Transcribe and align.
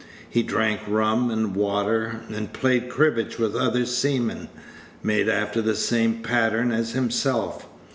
He 0.27 0.41
drank 0.41 0.79
rum 0.87 1.29
and 1.29 1.55
water, 1.55 2.21
and 2.33 2.51
played 2.51 2.89
cribbage 2.89 3.37
with 3.37 3.55
other 3.55 3.85
seamen, 3.85 4.49
made 5.03 5.29
after 5.29 5.61
the 5.61 5.75
same 5.75 6.23
pattern 6.23 6.71
as 6.71 6.93
himself. 6.93 7.67